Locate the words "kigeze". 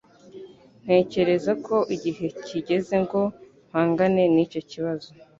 2.47-2.95